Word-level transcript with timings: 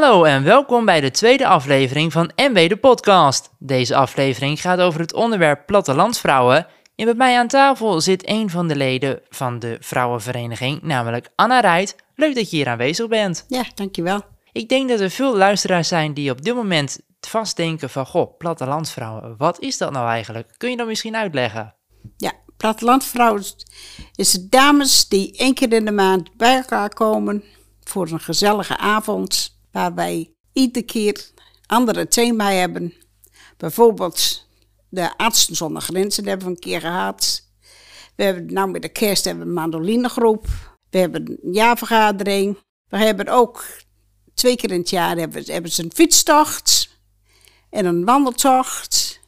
Hallo 0.00 0.24
en 0.24 0.42
welkom 0.44 0.84
bij 0.84 1.00
de 1.00 1.10
tweede 1.10 1.46
aflevering 1.46 2.12
van 2.12 2.30
MW 2.36 2.68
de 2.68 2.76
podcast. 2.76 3.50
Deze 3.58 3.96
aflevering 3.96 4.60
gaat 4.60 4.80
over 4.80 5.00
het 5.00 5.14
onderwerp 5.14 5.66
plattelandsvrouwen. 5.66 6.66
En 6.96 7.04
bij 7.04 7.14
mij 7.14 7.38
aan 7.38 7.48
tafel 7.48 8.00
zit 8.00 8.28
een 8.28 8.50
van 8.50 8.68
de 8.68 8.76
leden 8.76 9.20
van 9.28 9.58
de 9.58 9.76
vrouwenvereniging, 9.80 10.82
namelijk 10.82 11.28
Anna 11.34 11.60
Rijt. 11.60 11.96
Leuk 12.14 12.34
dat 12.34 12.50
je 12.50 12.56
hier 12.56 12.68
aanwezig 12.68 13.08
bent. 13.08 13.44
Ja, 13.48 13.64
dankjewel. 13.74 14.22
Ik 14.52 14.68
denk 14.68 14.88
dat 14.88 15.00
er 15.00 15.10
veel 15.10 15.36
luisteraars 15.36 15.88
zijn 15.88 16.14
die 16.14 16.30
op 16.30 16.42
dit 16.42 16.54
moment 16.54 17.00
vastdenken 17.20 17.90
van, 17.90 18.06
goh, 18.06 18.36
plattelandsvrouwen, 18.36 19.34
wat 19.38 19.60
is 19.60 19.78
dat 19.78 19.92
nou 19.92 20.08
eigenlijk? 20.08 20.54
Kun 20.56 20.70
je 20.70 20.76
dat 20.76 20.86
misschien 20.86 21.16
uitleggen? 21.16 21.74
Ja, 22.16 22.32
plattelandvrouwen 22.56 23.42
is 24.14 24.30
de 24.30 24.48
dames 24.48 25.08
die 25.08 25.36
één 25.36 25.54
keer 25.54 25.72
in 25.72 25.84
de 25.84 25.92
maand 25.92 26.36
bij 26.36 26.56
elkaar 26.56 26.88
komen 26.88 27.44
voor 27.84 28.08
een 28.10 28.20
gezellige 28.20 28.76
avond, 28.76 29.57
waar 29.72 29.94
wij 29.94 30.34
iedere 30.52 30.84
keer 30.84 31.30
andere 31.66 32.08
thema 32.08 32.50
hebben. 32.50 32.94
Bijvoorbeeld 33.56 34.46
de 34.88 35.16
artsen 35.16 35.56
zonder 35.56 35.82
grenzen 35.82 36.26
hebben 36.26 36.46
we 36.46 36.52
een 36.52 36.58
keer 36.58 36.80
gehad. 36.80 37.46
We 38.16 38.24
hebben 38.24 38.52
nou 38.52 38.70
met 38.70 38.82
de 38.82 38.88
kerst 38.88 39.24
hebben 39.24 39.42
we 39.42 39.48
een 39.48 39.54
mandolinegroep. 39.54 40.46
We 40.90 40.98
hebben 40.98 41.38
een 41.42 41.52
jaarvergadering. 41.52 42.58
We 42.88 42.96
hebben 42.96 43.28
ook 43.28 43.64
twee 44.34 44.56
keer 44.56 44.70
in 44.70 44.78
het 44.78 44.90
jaar 44.90 45.16
hebben, 45.16 45.52
hebben 45.52 45.70
ze 45.70 45.82
een 45.82 45.92
fietstocht 45.94 46.98
en 47.70 47.84
een 47.84 48.04
wandeltocht. 48.04 49.20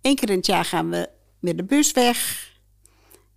Eén 0.00 0.14
keer 0.14 0.30
in 0.30 0.36
het 0.36 0.46
jaar 0.46 0.64
gaan 0.64 0.90
we 0.90 1.08
met 1.40 1.56
de 1.56 1.64
bus 1.64 1.92
weg. 1.92 2.48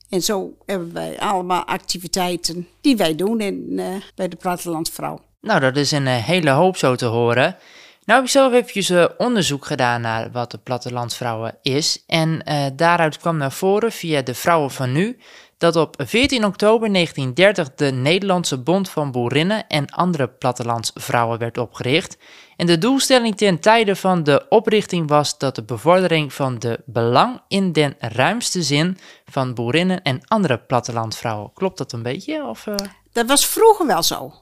En 0.10 0.24
zo 0.24 0.58
hebben 0.66 0.94
wij 0.94 1.20
allemaal 1.20 1.66
activiteiten 1.66 2.68
die 2.82 2.98
wij 2.98 3.16
doen 3.16 3.42
in, 3.42 3.68
uh, 3.70 3.96
bij 4.16 4.28
de 4.28 4.36
Plattelandsvrouw. 4.36 5.20
Nou, 5.44 5.60
dat 5.60 5.76
is 5.76 5.92
een 5.92 6.06
uh, 6.06 6.16
hele 6.16 6.50
hoop 6.50 6.78
zo 6.78 6.96
te 6.96 7.06
horen. 7.06 7.58
Nou 8.06 8.20
heb 8.20 8.24
ik 8.24 8.30
zelf 8.30 8.54
eventjes 8.54 8.90
uh, 8.90 9.06
onderzoek 9.18 9.66
gedaan 9.66 10.02
naar 10.02 10.32
wat 10.32 10.52
de 10.52 10.58
plattelandsvrouwen 10.58 11.58
is. 11.62 12.04
En 12.08 12.42
daaruit 12.76 13.18
kwam 13.18 13.38
naar 13.38 13.52
voren 13.52 13.92
via 13.92 14.22
de 14.22 14.34
Vrouwen 14.34 14.72
van 14.72 14.92
Nu 14.92 15.18
dat 15.64 15.76
op 15.76 15.96
14 15.98 16.46
oktober 16.46 16.94
1930 16.94 17.76
de 17.76 17.92
Nederlandse 17.92 18.58
Bond 18.58 18.90
van 18.90 19.12
Boerinnen 19.12 19.68
en 19.68 19.90
andere 19.90 20.28
plattelandsvrouwen 20.28 21.40
werd 21.40 21.58
opgericht. 21.58 22.18
En 22.56 22.66
de 22.66 22.78
doelstelling 22.78 23.38
ten 23.38 23.60
tijde 23.60 23.96
van 23.96 24.24
de 24.24 24.46
oprichting 24.50 25.10
was 25.10 25.38
dat 25.38 25.56
de 25.56 25.64
bevordering 25.64 26.34
van 26.34 26.60
de 26.60 26.80
belang 26.86 27.42
in 27.48 27.72
den 27.72 27.96
ruimste 28.00 28.64
zin 28.64 28.98
van 29.26 29.54
boerinnen 29.54 30.02
en 30.02 30.22
andere 30.28 30.58
plattelandsvrouwen. 30.58 31.52
Klopt 31.54 31.78
dat 31.78 31.92
een 31.92 32.04
beetje? 32.04 32.46
Of. 32.46 32.68
Dat 33.12 33.28
was 33.28 33.46
vroeger 33.46 33.88
wel 33.88 34.04
zo. 34.04 34.34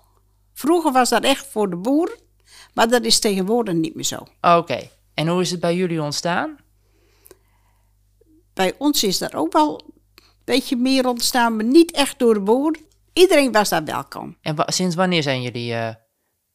Vroeger 0.62 0.92
was 0.92 1.09
dat 1.09 1.23
echt 1.23 1.48
voor 1.48 1.70
de 1.70 1.76
boeren, 1.76 2.17
maar 2.73 2.90
dat 2.90 3.04
is 3.04 3.20
tegenwoordig 3.20 3.73
niet 3.73 3.95
meer 3.95 4.04
zo. 4.04 4.28
Oké, 4.42 4.90
en 5.14 5.28
hoe 5.28 5.42
is 5.42 5.52
het 5.52 5.59
bij 5.59 5.76
jullie 5.76 6.02
ontstaan? 6.02 6.58
Bij 8.53 8.73
ons 8.78 9.03
is 9.03 9.18
dat 9.18 9.36
ook 9.36 9.53
wel 9.53 9.81
beetje 10.44 10.76
meer 10.76 11.08
ontstaan, 11.08 11.56
maar 11.56 11.66
niet 11.66 11.92
echt 11.92 12.20
door 12.20 12.34
de 12.34 12.40
boer. 12.40 12.76
Iedereen 13.14 13.52
was 13.52 13.70
daar 13.70 13.84
welkom. 13.84 14.38
En 14.42 14.56
sinds 14.66 14.95
wanneer 14.95 15.23
zijn 15.23 15.42
jullie... 15.42 15.72
Uh, 15.72 15.90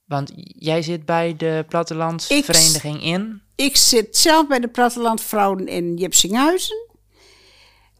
want 0.04 0.32
jij 0.58 0.82
zit 0.82 1.04
bij 1.04 1.36
de 1.36 1.64
plattelandsvereniging 1.68 3.02
in? 3.02 3.42
Ik 3.56 3.76
zit 3.76 4.16
zelf 4.16 4.46
bij 4.46 4.60
de 4.60 4.68
plattelandvrouwen 4.68 5.66
in 5.66 5.96
Jipsinghuizen. 5.96 6.88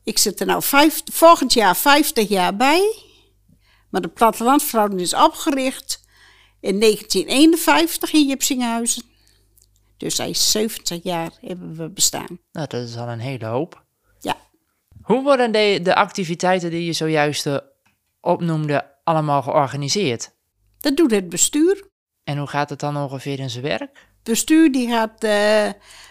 Ik 0.05 0.19
zit 0.19 0.41
er 0.41 0.47
nou 0.47 0.63
vijf, 0.63 1.03
volgend 1.13 1.53
jaar 1.53 1.77
50 1.77 2.29
jaar 2.29 2.57
bij. 2.57 3.05
Maar 3.91 4.01
de 4.01 4.09
plattelandvrouwen 4.09 4.99
is 4.99 5.15
opgericht 5.15 6.05
in 6.67 6.81
1951 6.81 8.13
in 8.13 8.27
Jipsinghuizen. 8.27 9.03
Dus 9.97 10.19
hij 10.19 10.31
is 10.31 10.51
70 10.51 11.03
jaar 11.03 11.31
hebben 11.41 11.77
we 11.77 11.89
bestaan. 11.89 12.39
Nou, 12.53 12.67
dat 12.67 12.83
is 12.83 12.97
al 12.97 13.09
een 13.09 13.19
hele 13.19 13.47
hoop. 13.47 13.85
Hoe 15.07 15.23
worden 15.23 15.53
de, 15.53 15.81
de 15.83 15.95
activiteiten 15.95 16.71
die 16.71 16.85
je 16.85 16.93
zojuist 16.93 17.47
uh, 17.47 17.57
opnoemde 18.21 18.91
allemaal 19.05 19.43
georganiseerd? 19.43 20.31
Dat 20.81 20.97
doet 20.97 21.11
het 21.11 21.29
bestuur. 21.29 21.89
En 22.25 22.39
hoe 22.39 22.47
gaat 22.47 22.71
het 22.71 22.81
dan 22.81 22.97
ongeveer 22.97 23.39
in 23.39 23.51
zijn 23.51 23.65
werk? 23.65 23.81
Het 23.81 24.23
bestuur 24.23 24.73
die 24.73 24.89
gaat, 24.89 25.25
uh, 25.25 25.31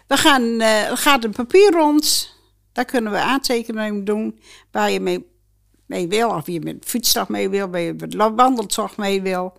we 0.08 0.18
gaan, 0.18 0.42
uh, 0.42 0.92
gaat 0.94 1.24
een 1.24 1.32
papier 1.32 1.72
rond. 1.72 2.34
Daar 2.72 2.86
kunnen 2.86 3.12
we 3.12 3.18
aantekeningen 3.18 4.06
doen 4.06 4.40
waar 4.72 4.92
je 4.92 5.00
mee, 5.00 5.26
mee 5.86 6.08
wil. 6.08 6.30
Of 6.30 6.48
je 6.48 6.60
met 6.60 6.86
fietsdag 6.86 7.30
mee 7.30 7.50
wil, 7.50 7.70
waar 7.70 7.82
je 7.82 7.94
met 7.94 8.16
wandeltocht 8.16 8.98
mee 8.98 9.22
wil. 9.22 9.58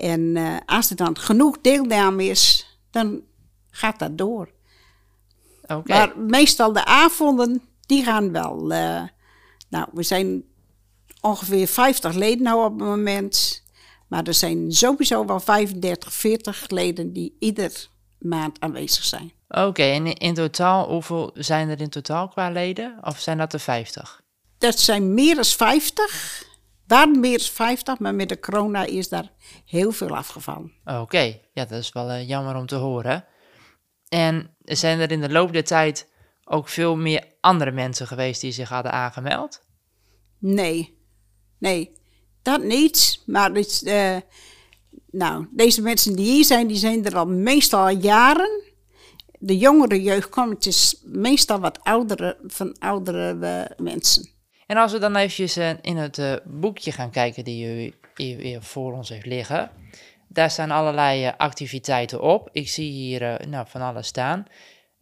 En 0.00 0.36
als 0.66 0.90
er 0.90 0.96
dan 0.96 1.18
genoeg 1.18 1.58
deelname 1.60 2.24
is, 2.24 2.66
dan 2.90 3.22
gaat 3.70 3.98
dat 3.98 4.18
door. 4.18 4.50
Okay. 5.62 5.82
Maar 5.98 6.18
meestal 6.18 6.72
de 6.72 6.84
avonden, 6.84 7.62
die 7.86 8.04
gaan 8.04 8.32
wel. 8.32 8.72
Uh, 8.72 9.02
nou, 9.68 9.86
we 9.92 10.02
zijn 10.02 10.44
ongeveer 11.20 11.66
50 11.66 12.14
leden 12.14 12.42
nou 12.42 12.64
op 12.64 12.78
het 12.78 12.88
moment. 12.88 13.64
Maar 14.08 14.24
er 14.24 14.34
zijn 14.34 14.72
sowieso 14.72 15.26
wel 15.26 15.40
35, 15.40 16.12
40 16.12 16.68
leden 16.68 17.12
die 17.12 17.36
ieder 17.38 17.88
maand 18.18 18.60
aanwezig 18.60 19.04
zijn. 19.04 19.32
Oké, 19.48 19.82
en 19.82 20.06
in 20.06 20.34
totaal, 20.34 20.88
hoeveel 20.88 21.30
zijn 21.34 21.68
er 21.68 21.80
in 21.80 21.88
totaal 21.88 22.28
qua 22.28 22.50
leden? 22.50 22.98
Of 23.02 23.20
zijn 23.20 23.38
dat 23.38 23.52
er 23.52 23.60
50? 23.60 24.20
Dat 24.58 24.78
zijn 24.78 25.14
meer 25.14 25.34
dan 25.34 25.44
50. 25.44 26.44
Waren 26.90 27.20
meer 27.20 27.38
dan 27.38 27.46
50, 27.46 27.98
maar 27.98 28.14
met 28.14 28.28
de 28.28 28.40
corona 28.40 28.84
is 28.84 29.08
daar 29.08 29.32
heel 29.64 29.92
veel 29.92 30.16
afgevallen. 30.16 30.72
Oké, 30.84 31.40
ja, 31.52 31.64
dat 31.64 31.78
is 31.78 31.92
wel 31.92 32.10
uh, 32.10 32.28
jammer 32.28 32.56
om 32.56 32.66
te 32.66 32.74
horen. 32.74 33.24
En 34.08 34.56
zijn 34.62 35.00
er 35.00 35.10
in 35.10 35.20
de 35.20 35.30
loop 35.30 35.52
der 35.52 35.64
tijd 35.64 36.08
ook 36.44 36.68
veel 36.68 36.96
meer 36.96 37.24
andere 37.40 37.70
mensen 37.70 38.06
geweest 38.06 38.40
die 38.40 38.52
zich 38.52 38.68
hadden 38.68 38.92
aangemeld? 38.92 39.62
Nee, 40.38 40.98
nee, 41.58 41.92
dat 42.42 42.62
niet. 42.62 43.22
Maar 43.26 43.52
het, 43.52 43.82
uh, 43.84 44.16
nou, 45.10 45.46
deze 45.50 45.82
mensen 45.82 46.16
die 46.16 46.32
hier 46.32 46.44
zijn, 46.44 46.66
die 46.66 46.76
zijn 46.76 47.04
er 47.04 47.16
al 47.16 47.26
meestal 47.26 47.88
jaren. 47.88 48.62
De 49.38 49.58
jongere 49.58 50.02
jeugd 50.02 50.28
komt, 50.28 50.52
het 50.52 50.66
is 50.66 51.00
meestal 51.04 51.60
wat 51.60 51.78
oudere, 51.82 52.38
van 52.46 52.76
oudere 52.78 53.34
uh, 53.34 53.84
mensen. 53.86 54.39
En 54.70 54.76
als 54.76 54.92
we 54.92 54.98
dan 54.98 55.16
eventjes 55.16 55.56
uh, 55.56 55.70
in 55.80 55.96
het 55.96 56.18
uh, 56.18 56.32
boekje 56.44 56.92
gaan 56.92 57.10
kijken 57.10 57.44
die 57.44 57.94
u 58.16 58.58
voor 58.60 58.92
ons 58.92 59.08
heeft 59.08 59.26
liggen. 59.26 59.70
Daar 60.28 60.50
staan 60.50 60.70
allerlei 60.70 61.32
activiteiten 61.36 62.20
op. 62.20 62.48
Ik 62.52 62.68
zie 62.68 62.90
hier 62.90 63.48
nou, 63.48 63.66
van 63.68 63.80
alles 63.80 64.06
staan. 64.06 64.44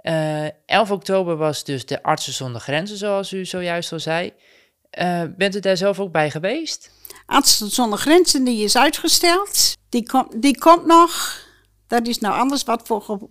Uh, 0.02 0.46
eh, 0.46 0.52
11 0.66 0.90
oktober 0.90 1.36
was 1.36 1.64
dus 1.64 1.86
de 1.86 2.02
Artsen 2.02 2.32
zonder 2.32 2.60
Grenzen, 2.60 2.96
zoals 2.96 3.32
u 3.32 3.44
zojuist 3.44 3.92
al 3.92 4.00
zei. 4.00 4.32
Bent 5.36 5.56
u 5.56 5.60
daar 5.60 5.76
zelf 5.76 6.00
ook 6.00 6.12
bij 6.12 6.30
geweest? 6.30 6.90
Artsen 7.26 7.70
zonder 7.70 7.98
Grenzen 7.98 8.44
die 8.44 8.64
is 8.64 8.76
uitgesteld. 8.76 9.76
Die, 9.88 10.06
kom, 10.06 10.30
die 10.36 10.58
komt 10.58 10.86
nog. 10.86 11.40
Dat 11.86 12.06
is 12.06 12.18
nou 12.18 12.38
anders 12.38 12.64
wat 12.64 12.86
voor 12.86 13.28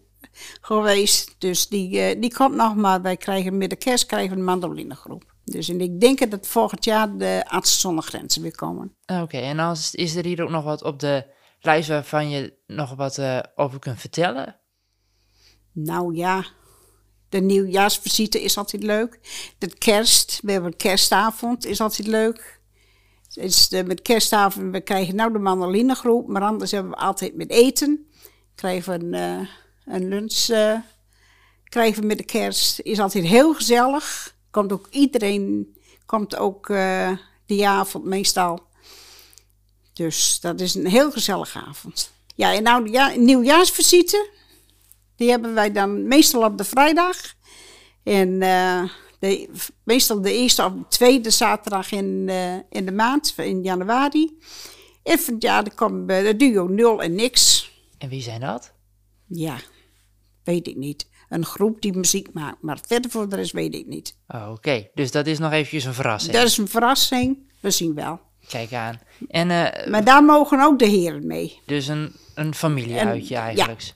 geweest. 0.61 1.35
Dus 1.37 1.67
die, 1.67 2.19
die 2.19 2.33
komt 2.33 2.55
nog, 2.55 2.75
maar 2.75 3.01
wij 3.01 3.17
krijgen 3.17 3.57
met 3.57 3.69
de 3.69 3.75
kerst 3.75 4.05
krijgen 4.05 4.37
een 4.37 4.43
mandolinegroep. 4.43 5.35
Dus 5.51 5.69
en 5.69 5.81
ik 5.81 5.99
denk 5.99 6.31
dat 6.31 6.47
volgend 6.47 6.85
jaar 6.85 7.17
de 7.17 7.43
Artsen 7.47 7.79
zonder 7.79 8.03
Grenzen 8.03 8.41
weer 8.41 8.55
komen. 8.55 8.95
Oké, 9.05 9.37
en 9.37 9.59
als, 9.59 9.95
is 9.95 10.15
er 10.15 10.25
hier 10.25 10.43
ook 10.43 10.49
nog 10.49 10.63
wat 10.63 10.83
op 10.83 10.99
de 10.99 11.25
lijst 11.59 11.89
waarvan 11.89 12.29
je 12.29 12.57
nog 12.67 12.95
wat 12.95 13.21
over 13.55 13.79
kunt 13.79 13.99
vertellen? 13.99 14.59
Nou 15.71 16.15
ja, 16.15 16.45
de 17.29 17.39
nieuwjaarsvisite 17.39 18.43
is 18.43 18.57
altijd 18.57 18.83
leuk. 18.83 19.19
De 19.57 19.77
kerst, 19.77 20.39
we 20.43 20.51
hebben 20.51 20.71
een 20.71 20.77
kerstavond, 20.77 21.65
is 21.65 21.81
altijd 21.81 22.07
leuk. 22.07 22.61
Dus 23.33 23.67
de, 23.69 23.83
met 23.83 24.01
kerstavond, 24.01 24.71
we 24.71 24.81
krijgen 24.81 25.15
nou 25.15 25.33
de 25.33 25.39
mandolinegroep, 25.39 26.27
maar 26.27 26.41
anders 26.41 26.71
hebben 26.71 26.91
we 26.91 26.97
altijd 26.97 27.35
met 27.35 27.49
eten. 27.49 28.07
Krijgen 28.55 28.99
we 28.99 29.05
een, 29.05 29.41
uh, 29.41 29.47
een 29.85 30.07
lunch, 30.07 30.47
uh, 30.49 30.79
krijgen 31.63 32.01
we 32.01 32.07
met 32.07 32.17
de 32.17 32.23
kerst. 32.23 32.79
Is 32.79 32.99
altijd 32.99 33.25
heel 33.25 33.53
gezellig. 33.53 34.35
Komt 34.57 34.71
ook 34.71 34.87
iedereen, 34.89 35.75
komt 36.05 36.35
ook 36.35 36.69
uh, 36.69 37.11
die 37.45 37.67
avond 37.67 38.03
meestal. 38.03 38.67
Dus 39.93 40.39
dat 40.39 40.59
is 40.59 40.75
een 40.75 40.87
heel 40.87 41.11
gezellige 41.11 41.59
avond. 41.59 42.11
Ja, 42.35 42.53
en 42.53 42.63
nou 42.63 42.91
ja, 42.91 43.15
nieuwjaarsvisite. 43.15 44.29
Die 45.15 45.29
hebben 45.29 45.53
wij 45.53 45.71
dan 45.71 46.07
meestal 46.07 46.43
op 46.43 46.57
de 46.57 46.63
vrijdag. 46.63 47.17
En 48.03 48.29
uh, 48.29 48.83
de, 49.19 49.49
meestal 49.83 50.21
de 50.21 50.33
eerste 50.33 50.65
of 50.65 50.71
de 50.71 50.87
tweede 50.87 51.29
zaterdag 51.29 51.91
in, 51.91 52.25
uh, 52.29 52.53
in 52.69 52.85
de 52.85 52.91
maand, 52.91 53.33
in 53.37 53.63
januari. 53.63 54.37
En 55.03 55.19
van 55.19 55.35
ja, 55.39 55.61
dan 55.61 55.75
komt 55.75 56.07
de 56.07 56.35
duo 56.37 56.67
Nul 56.67 57.01
en 57.01 57.15
Niks. 57.15 57.71
En 57.97 58.09
wie 58.09 58.21
zijn 58.21 58.41
dat? 58.41 58.73
Ja, 59.27 59.57
weet 60.43 60.67
ik 60.67 60.75
niet. 60.75 61.07
Een 61.29 61.45
groep 61.45 61.81
die 61.81 61.93
muziek 61.97 62.27
maakt, 62.33 62.61
maar 62.61 62.77
verder 62.87 63.11
voor 63.11 63.29
de 63.29 63.35
rest 63.35 63.51
weet 63.51 63.75
ik 63.75 63.87
niet. 63.87 64.17
Oh, 64.27 64.49
Oké, 64.51 64.87
dus 64.93 65.11
dat 65.11 65.27
is 65.27 65.39
nog 65.39 65.51
eventjes 65.51 65.83
een 65.85 65.93
verrassing. 65.93 66.33
Dat 66.33 66.45
is 66.45 66.57
een 66.57 66.67
verrassing, 66.67 67.37
we 67.59 67.71
zien 67.71 67.93
wel. 67.93 68.19
Kijk 68.47 68.73
aan. 68.73 68.99
En 69.27 69.51
eh, 69.51 69.87
Maar 69.89 70.03
daar 70.03 70.23
mogen 70.23 70.61
ook 70.61 70.79
de 70.79 70.85
heren 70.85 71.27
mee. 71.27 71.59
dus 71.65 71.87
een, 71.87 72.11
een 72.35 72.53
familieuitje 72.55 73.35
En- 73.35 73.41
eigenlijk. 73.41 73.93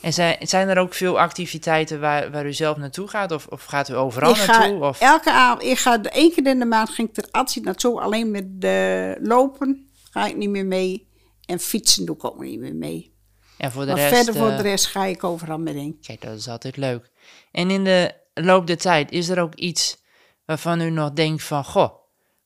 En 0.00 0.12
zijn, 0.12 0.36
zijn 0.40 0.68
er 0.68 0.78
ook 0.78 0.94
veel 0.94 1.20
activiteiten 1.20 2.00
waar, 2.00 2.30
waar 2.30 2.46
u 2.46 2.52
zelf 2.52 2.76
naartoe 2.76 3.08
gaat? 3.08 3.32
Of, 3.32 3.46
of 3.46 3.64
gaat 3.64 3.88
u 3.88 3.94
overal 3.96 4.30
ik 4.30 4.36
ga 4.36 4.58
naartoe? 4.58 4.84
Of? 4.84 5.00
elke 5.00 5.32
avond, 5.32 5.62
ik 5.62 5.78
ga 5.78 5.98
de 5.98 6.08
één 6.10 6.32
keer 6.32 6.46
in 6.46 6.58
de 6.58 6.64
maand 6.64 6.88
ging 6.90 7.08
ik 7.08 7.16
er 7.16 7.28
altijd 7.30 7.64
naartoe. 7.64 8.00
Alleen 8.00 8.30
met 8.30 8.60
de 8.60 9.16
lopen 9.22 9.88
ga 10.10 10.26
ik 10.26 10.36
niet 10.36 10.50
meer 10.50 10.66
mee. 10.66 11.06
En 11.44 11.58
fietsen 11.58 12.06
doe 12.06 12.14
ik 12.16 12.24
ook 12.24 12.40
niet 12.42 12.60
meer 12.60 12.74
mee. 12.74 13.12
En 13.58 13.72
voor 13.72 13.86
de 13.86 13.92
maar 13.92 14.00
rest... 14.00 14.14
verder 14.14 14.34
voor 14.34 14.50
eh, 14.50 14.56
de 14.56 14.62
rest 14.62 14.86
ga 14.86 15.04
ik 15.04 15.24
overal 15.24 15.58
mee 15.58 15.74
heen. 15.74 15.98
Kijk, 16.02 16.20
dat 16.20 16.38
is 16.38 16.48
altijd 16.48 16.76
leuk. 16.76 17.10
En 17.52 17.70
in 17.70 17.84
de 17.84 18.12
loop 18.34 18.66
der 18.66 18.78
tijd, 18.78 19.10
is 19.10 19.28
er 19.28 19.40
ook 19.40 19.54
iets 19.54 20.02
waarvan 20.44 20.80
u 20.80 20.90
nog 20.90 21.12
denkt 21.12 21.42
van... 21.42 21.64
Goh, 21.64 21.90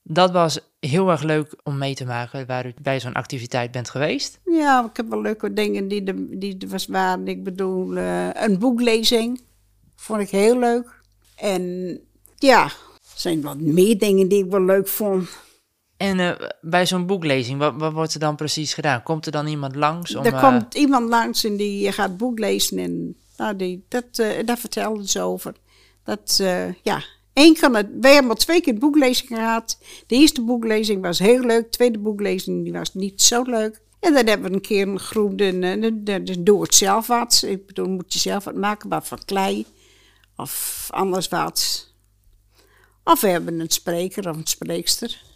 dat 0.02 0.30
was 0.30 0.60
heel 0.80 1.10
erg 1.10 1.22
leuk 1.22 1.54
om 1.62 1.78
mee 1.78 1.94
te 1.94 2.04
maken 2.04 2.46
waar 2.46 2.66
u 2.66 2.74
bij 2.82 3.00
zo'n 3.00 3.12
activiteit 3.12 3.70
bent 3.70 3.90
geweest? 3.90 4.40
Ja, 4.44 4.84
ik 4.90 4.96
heb 4.96 5.08
wel 5.08 5.20
leuke 5.20 5.52
dingen 5.52 5.88
die, 5.88 6.02
de, 6.02 6.38
die 6.38 6.58
er 6.58 6.68
was 6.68 6.86
waren. 6.86 7.28
Ik 7.28 7.44
bedoel, 7.44 7.96
eh, 7.96 8.28
een 8.32 8.58
boeklezing 8.58 9.40
vond 9.96 10.20
ik 10.20 10.30
heel 10.30 10.58
leuk. 10.58 11.00
En 11.36 11.98
ja, 12.36 12.64
er 12.64 12.72
zijn 13.14 13.42
wat 13.42 13.60
meer 13.60 13.98
dingen 13.98 14.28
die 14.28 14.44
ik 14.44 14.50
wel 14.50 14.64
leuk 14.64 14.88
vond. 14.88 15.28
En 16.02 16.20
eh, 16.20 16.48
bij 16.60 16.86
zo'n 16.86 17.06
boeklezing, 17.06 17.58
wat, 17.58 17.74
wat 17.76 17.92
wordt 17.92 18.14
er 18.14 18.20
dan 18.20 18.36
precies 18.36 18.74
gedaan? 18.74 19.02
Komt 19.02 19.26
er 19.26 19.32
dan 19.32 19.46
iemand 19.46 19.74
langs 19.76 20.14
om... 20.14 20.24
er 20.24 20.34
eh, 20.34 20.42
komt 20.42 20.74
iemand 20.74 21.08
langs 21.08 21.44
en 21.44 21.56
die 21.56 21.92
gaat 21.92 22.16
boek 22.16 22.38
lezen 22.38 22.78
en 22.78 23.16
nou, 23.36 23.56
die, 23.56 23.84
dat, 23.88 24.04
eh 24.12 24.44
daar 24.44 24.58
vertelde 24.58 25.08
ze 25.08 25.20
over. 25.20 25.54
Dat, 26.04 26.42
ja, 26.82 27.02
Eén 27.32 27.56
kan 27.56 27.74
het, 27.74 27.86
wij 28.00 28.12
hebben 28.12 28.30
al 28.30 28.36
twee 28.36 28.60
keer 28.60 28.78
boeklezing 28.78 29.28
gehad. 29.28 29.78
De 30.06 30.14
eerste 30.14 30.42
boeklezing 30.42 31.02
was 31.02 31.18
heel 31.18 31.40
leuk, 31.40 31.62
de 31.62 31.68
tweede 31.68 31.98
boeklezing 31.98 32.64
die 32.64 32.72
was 32.72 32.94
niet 32.94 33.22
zo 33.22 33.42
leuk. 33.42 33.80
En 34.00 34.14
dan 34.14 34.26
hebben 34.26 34.48
we 34.50 34.54
een 34.54 34.60
keer 34.60 34.88
een 35.36 35.64
en 35.64 36.44
doe 36.44 36.62
het 36.62 36.74
zelf 36.74 37.06
wat. 37.06 37.42
Ik 37.46 37.66
bedoel, 37.66 37.88
moet 37.88 38.12
je 38.12 38.18
zelf 38.18 38.44
wat 38.44 38.54
maken, 38.54 38.88
wat 38.88 39.08
van 39.08 39.24
klei 39.24 39.66
of 40.36 40.86
anders 40.90 41.28
wat. 41.28 41.90
Of 43.04 43.20
we 43.20 43.28
hebben 43.28 43.60
een 43.60 43.70
spreker 43.70 44.28
of 44.28 44.36
een 44.36 44.46
spreekster. 44.46 45.31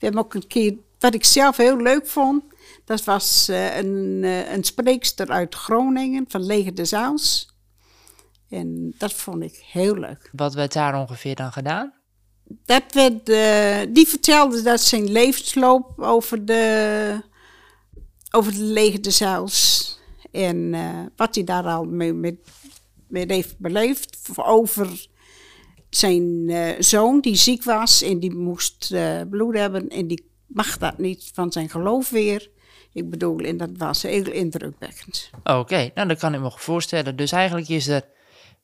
We 0.00 0.06
hebben 0.06 0.24
ook 0.24 0.34
een 0.34 0.46
keer, 0.46 0.74
wat 0.98 1.14
ik 1.14 1.24
zelf 1.24 1.56
heel 1.56 1.76
leuk 1.76 2.06
vond, 2.06 2.42
dat 2.84 3.04
was 3.04 3.48
eh, 3.48 3.76
een, 3.76 4.20
eh, 4.24 4.52
een 4.52 4.64
spreekster 4.64 5.28
uit 5.28 5.54
Groningen, 5.54 6.24
van 6.28 6.44
Leger 6.44 6.74
de 6.74 6.84
Zaals. 6.84 7.54
En 8.48 8.94
dat 8.98 9.12
vond 9.12 9.42
ik 9.42 9.64
heel 9.66 9.94
leuk. 9.94 10.30
Wat 10.32 10.54
werd 10.54 10.72
daar 10.72 11.00
ongeveer 11.00 11.34
dan 11.34 11.52
gedaan? 11.52 11.92
Dat 12.44 12.82
werd, 12.92 13.28
eh, 13.28 13.94
die 13.94 14.06
vertelde 14.06 14.62
dat 14.62 14.80
zijn 14.80 15.10
levensloop 15.10 15.98
over 15.98 16.44
de, 16.44 17.22
over 18.30 18.52
de 18.52 18.62
Leger 18.62 19.02
de 19.02 19.10
Zaals. 19.10 19.98
En 20.30 20.74
wat 21.16 21.34
hij 21.34 21.44
daar 21.44 21.64
al 21.64 21.84
mee, 21.84 22.12
met, 22.12 22.36
mee 23.08 23.24
heeft 23.26 23.58
beleefd. 23.58 24.18
Over 24.36 25.08
zijn 25.90 26.48
eh, 26.48 26.74
zoon 26.78 27.20
die 27.20 27.34
ziek 27.36 27.64
was 27.64 28.02
en 28.02 28.20
die 28.20 28.34
moest 28.34 28.92
eh, 28.92 29.20
bloed 29.30 29.56
hebben. 29.56 29.88
En 29.88 30.06
die 30.06 30.30
mag 30.46 30.78
dat 30.78 30.98
niet 30.98 31.30
van 31.34 31.52
zijn 31.52 31.68
geloof 31.68 32.10
weer. 32.10 32.50
Ik 32.92 33.10
bedoel, 33.10 33.38
en 33.38 33.56
dat 33.56 33.70
was 33.76 34.02
heel 34.02 34.30
indrukwekkend. 34.30 35.30
Oké, 35.44 35.90
nou 35.94 36.08
dat 36.08 36.18
kan 36.18 36.34
ik 36.34 36.40
me 36.40 36.50
voorstellen. 36.54 37.16
Dus 37.16 37.32
eigenlijk 37.32 37.68
is 37.68 37.88
er 37.88 38.02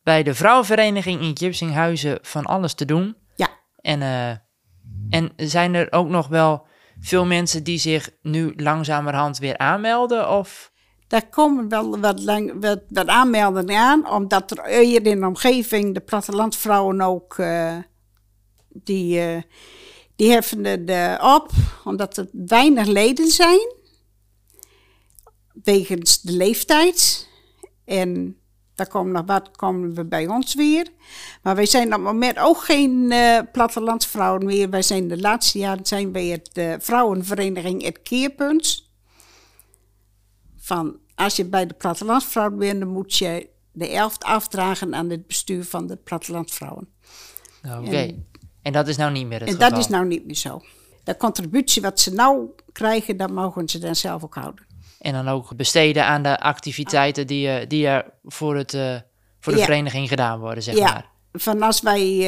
bij 0.02 0.22
de 0.22 0.34
vrouwenvereniging 0.34 1.20
in 1.20 1.36
Gipsinghuizen 1.36 2.18
van 2.22 2.44
alles 2.44 2.74
te 2.74 2.84
doen. 2.84 3.16
Ja. 3.36 3.48
En, 3.80 4.02
eh, 4.02 4.30
en 5.10 5.32
zijn 5.36 5.74
er 5.74 5.92
ook 5.92 6.08
nog 6.08 6.28
wel 6.28 6.66
veel 7.00 7.26
mensen 7.26 7.64
die 7.64 7.78
zich 7.78 8.10
nu 8.22 8.52
langzamerhand 8.56 9.38
weer 9.38 9.58
aanmelden? 9.58 10.30
Of 10.30 10.72
Daar 11.06 11.28
komen 11.28 11.68
wel 11.68 11.98
wat, 11.98 12.22
lang, 12.22 12.52
wat, 12.88 13.06
aanmeldingen 13.06 13.80
aan, 13.80 14.10
omdat 14.10 14.50
er 14.50 14.66
hier 14.66 15.06
in 15.06 15.20
de 15.20 15.26
omgeving 15.26 15.94
de 15.94 16.00
plattelandvrouwen 16.00 17.00
ook, 17.00 17.38
eh, 17.38 17.76
die, 18.68 19.20
eh, 19.20 19.42
die 20.16 20.30
heffen 20.30 20.64
het 20.64 21.20
op, 21.22 21.50
omdat 21.84 22.16
er 22.16 22.28
weinig 22.32 22.86
leden 22.86 23.30
zijn, 23.30 23.74
wegens 25.62 26.20
de 26.20 26.32
leeftijd. 26.32 27.28
En 27.84 28.36
daar 28.74 28.88
komen 28.88 29.12
nog 29.12 29.26
wat, 29.26 29.56
komen 29.56 29.94
we 29.94 30.04
bij 30.04 30.28
ons 30.28 30.54
weer. 30.54 30.86
Maar 31.42 31.54
wij 31.54 31.66
zijn 31.66 31.86
op 31.86 31.92
het 31.92 32.00
moment 32.00 32.38
ook 32.38 32.64
geen 32.64 33.12
eh 33.12 33.38
plattelandsvrouwen 33.52 34.44
meer. 34.44 34.70
Wij 34.70 34.82
zijn 34.82 35.08
de 35.08 35.20
laatste 35.20 35.58
jaren 35.58 35.86
zijn 35.86 36.12
wij 36.12 36.26
het 36.26 36.84
vrouwenvereniging 36.84 37.82
Het 37.82 38.02
Keerpunt 38.02 38.85
van 40.66 40.96
als 41.14 41.36
je 41.36 41.44
bij 41.44 41.66
de 41.66 41.74
plattelandsvrouw 41.74 42.50
bent, 42.50 42.80
dan 42.80 42.88
moet 42.88 43.16
je 43.16 43.48
de 43.72 43.88
elft 43.88 44.24
afdragen 44.24 44.94
aan 44.94 45.10
het 45.10 45.26
bestuur 45.26 45.64
van 45.64 45.86
de 45.86 45.96
plattelandsvrouwen. 45.96 46.88
Oké. 47.64 47.96
En, 47.96 48.26
En- 48.62 48.72
dat 48.72 48.88
is 48.88 48.96
nou 48.96 49.12
niet 49.12 49.26
meer 49.26 49.38
het 49.40 49.48
en 49.48 49.54
geval? 49.54 49.70
dat 49.70 49.78
is 49.78 49.88
nou 49.88 50.06
niet 50.06 50.26
meer 50.26 50.34
zo. 50.34 50.60
De 51.04 51.16
contributie 51.16 51.82
wat 51.82 52.00
ze 52.00 52.12
nou 52.12 52.46
krijgen, 52.72 53.16
dat 53.16 53.30
mogen 53.30 53.68
ze 53.68 53.78
dan 53.78 53.96
zelf 53.96 54.24
ook 54.24 54.34
houden. 54.34 54.64
En 55.00 55.12
dan 55.12 55.28
ook 55.28 55.56
besteden 55.56 56.04
aan 56.04 56.22
de 56.22 56.40
activiteiten 56.40 57.26
die, 57.26 57.48
eh, 57.48 57.68
die 57.68 57.86
er 57.86 58.10
voor, 58.24 58.56
het, 58.56 58.74
eh, 58.74 58.96
voor 59.40 59.52
de 59.52 59.58
Ja. 59.58 59.64
vereniging 59.64 60.08
gedaan 60.08 60.38
worden, 60.38 60.62
zeg 60.62 60.76
ja, 60.76 60.92
maar. 60.92 61.08
van 61.32 61.62
als 61.62 61.80
wij 61.80 62.26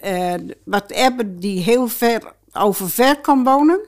eh, 0.00 0.34
wat 0.64 0.94
hebben 0.94 1.36
die 1.40 1.60
heel 1.60 1.88
ver 1.88 2.32
over 2.52 2.90
ver 2.90 3.20
kan 3.20 3.44
wonen. 3.44 3.86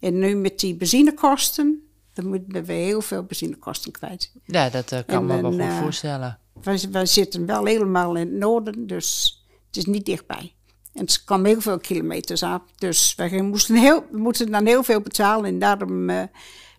En 0.00 0.18
nu 0.18 0.34
met 0.34 0.58
die 0.60 0.74
benzinekosten, 0.76 1.83
dan 2.14 2.26
moeten 2.26 2.64
we 2.64 2.72
heel 2.72 3.00
veel 3.00 3.22
benzinekosten 3.22 3.92
kwijt. 3.92 4.32
Ja, 4.44 4.70
dat 4.70 4.92
eh, 4.92 4.98
kan 5.06 5.26
me 5.26 5.40
wel 5.40 5.50
goed 5.50 5.60
eh, 5.60 5.78
voorstellen. 5.78 6.38
Wij, 6.62 6.80
wij 6.90 7.06
zitten 7.06 7.46
wel 7.46 7.64
helemaal 7.64 8.14
in 8.14 8.26
het 8.26 8.36
noorden, 8.36 8.86
dus 8.86 9.38
het 9.66 9.76
is 9.76 9.84
niet 9.84 10.06
dichtbij. 10.06 10.54
En 10.92 11.04
het 11.04 11.24
kwam 11.24 11.44
heel 11.44 11.60
veel 11.60 11.78
kilometers 11.78 12.42
af. 12.42 12.62
Dus 12.76 13.14
wij 13.14 13.42
moesten, 13.42 13.76
heel, 13.76 14.04
we 14.10 14.18
moeten 14.18 14.50
dan 14.50 14.66
heel 14.66 14.82
veel 14.82 15.00
betalen. 15.00 15.44
En 15.44 15.58
daarom, 15.58 16.10
eh, 16.10 16.22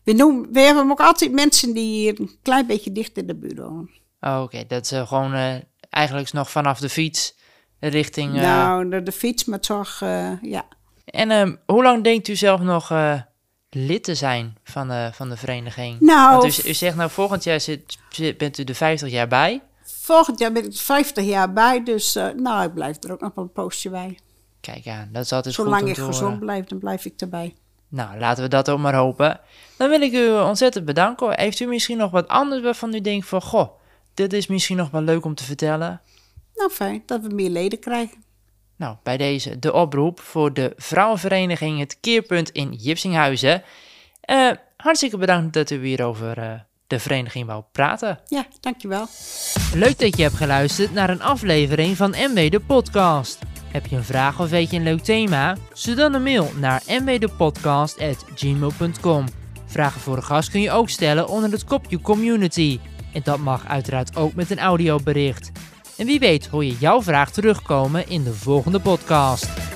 we, 0.04 0.14
noemen, 0.14 0.52
we 0.52 0.60
hebben 0.60 0.90
ook 0.92 1.00
altijd 1.00 1.32
mensen 1.32 1.74
die 1.74 1.94
hier 1.94 2.20
een 2.20 2.38
klein 2.42 2.68
beetje 2.68 2.92
dicht 2.92 3.18
in 3.18 3.28
de 3.28 3.36
buurt 3.36 3.58
wonen. 3.58 3.90
Oh, 4.20 4.42
Oké, 4.42 4.64
dat 4.68 4.92
is 4.92 5.08
gewoon 5.08 5.64
eigenlijk 5.90 6.34
nog 6.34 6.52
vanaf 6.52 6.80
de 6.80 6.90
fiets 6.90 7.36
richting... 7.80 8.34
Nou, 8.34 8.90
de, 8.90 9.04
de 9.04 9.12
fiets, 9.12 9.46
maar 9.46 9.60
toch, 9.60 10.00
ja. 10.42 10.66
En 11.06 11.32
ehm, 11.32 11.56
hoe 11.66 11.84
lang 11.84 12.04
denkt 12.04 12.28
u 12.28 12.36
zelf 12.36 12.62
nog 12.62 12.92
lid 13.76 14.04
te 14.04 14.16
zijn 14.16 14.58
van 14.64 14.88
de, 14.88 15.10
van 15.14 15.30
de 15.30 15.38
vereniging? 15.38 16.00
Nou, 16.00 16.42
Want 16.42 16.66
u, 16.66 16.70
u 16.70 16.74
zegt 16.74 16.96
nou, 16.96 17.10
volgend 17.10 17.44
jaar 17.44 17.60
zit, 17.62 17.98
zit- 18.10 18.38
bent 18.38 18.58
u 18.58 18.64
er 18.64 18.76
50 18.76 19.10
jaar 19.10 19.28
bij. 19.28 19.62
volgend 19.84 20.40
jaar 20.40 20.52
ben 20.52 20.64
ik 20.66 20.72
er 20.74 20.80
50 20.80 21.26
jaar 21.26 21.54
bij, 21.54 21.84
dus 21.84 22.16
eh, 22.16 22.28
nou, 22.36 22.66
ik 22.66 22.74
blijf 22.74 23.04
er 23.04 23.12
ook 23.12 23.22
nog 23.22 23.32
wel 23.36 23.44
een 23.44 23.52
poosje 23.52 23.90
bij. 23.90 24.18
Kijk 24.62 24.88
aan, 24.88 25.10
dat 25.12 25.24
is 25.24 25.32
altijd 25.32 25.56
goed 25.56 25.66
Zolang 25.66 25.88
ik 25.88 25.98
gezond 25.98 26.40
blijf, 26.40 26.66
dan 26.66 26.80
blijf 26.80 27.06
ik 27.06 27.14
erbij. 27.22 27.56
Nou, 27.88 28.20
laten 28.20 28.44
we 28.44 28.50
dat 28.50 28.70
ook 28.70 28.80
maar 28.80 28.96
hopen. 28.96 29.40
Dan 29.78 29.90
wil 29.90 30.02
ik 30.02 30.14
u 30.14 30.30
ontzettend 30.32 30.86
bedanken. 30.86 31.40
Heeft 31.40 31.60
u 31.60 31.66
misschien 31.66 31.98
nog 31.98 32.12
wat 32.12 32.28
anders 32.28 32.62
waarvan 32.64 32.94
u 32.94 33.02
denkt 33.02 33.28
van... 33.28 33.42
Goh, 33.42 33.70
dit 34.14 34.34
is 34.34 34.48
misschien 34.48 34.78
nog 34.78 34.90
wel 34.92 35.02
leuk 35.02 35.26
om 35.26 35.36
te 35.36 35.44
vertellen? 35.44 36.02
Nou, 36.56 36.70
fijn 36.72 37.04
dat 37.06 37.22
we 37.22 37.34
meer 37.34 37.50
leden 37.50 37.80
krijgen. 37.80 38.24
Nou, 38.76 38.96
bij 39.04 39.18
deze 39.18 39.60
de 39.60 39.74
oproep 39.74 40.20
voor 40.20 40.54
de 40.54 40.74
vrouwenvereniging 40.78 41.80
Het 41.80 41.98
Keerpunt 42.00 42.50
in 42.50 42.74
Jipsinghuizen. 42.74 43.64
Eh, 44.22 44.52
hartstikke 44.78 45.18
bedankt 45.18 45.54
dat 45.54 45.70
u 45.70 45.86
hier 45.86 46.06
over 46.06 46.38
eh, 46.38 46.52
de 46.88 47.00
vereniging 47.00 47.46
wou 47.46 47.64
praten. 47.72 48.20
Ja, 48.28 48.46
dankjewel. 48.60 49.08
Leuk 49.74 50.00
dat 50.00 50.18
je 50.18 50.24
hebt 50.24 50.36
geluisterd 50.36 50.94
naar 50.94 51.10
een 51.10 51.22
aflevering 51.22 51.98
van 51.98 52.10
MW 52.10 52.52
de 52.52 52.60
Podcast. 52.60 53.40
Heb 53.72 53.86
je 53.86 53.96
een 53.96 54.04
vraag 54.04 54.40
of 54.40 54.50
weet 54.50 54.72
je 54.72 54.78
een 54.78 54.84
leuk 54.84 55.04
thema? 55.04 55.56
Stuur 55.74 55.96
dan 55.96 56.14
een 56.14 56.24
mail 56.24 56.52
naar 56.60 56.82
mwdepodcast.gmail.com. 56.88 59.26
Vragen 59.66 60.02
voor 60.02 60.18
een 60.18 60.24
gast 60.24 60.50
kun 60.50 60.62
je 60.62 60.72
ook 60.72 60.90
stellen 60.90 61.28
onder 61.28 61.52
het 61.52 61.64
kopje 61.64 62.02
community. 62.02 62.80
En 63.14 63.22
dat 63.24 63.40
mag 63.40 63.68
uiteraard 63.68 64.16
ook 64.16 64.34
met 64.34 64.52
een 64.52 64.60
audiobericht. 64.60 65.52
En 65.98 66.06
wie 66.06 66.20
weet 66.20 66.48
hoor 66.48 66.66
je 66.66 66.78
jouw 66.80 67.02
vraag 67.02 67.32
terugkomen 67.32 68.10
in 68.10 68.24
de 68.24 68.34
volgende 68.34 68.80
podcast. 68.80 69.75